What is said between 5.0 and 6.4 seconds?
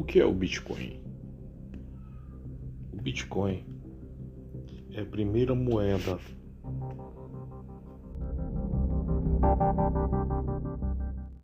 a primeira moeda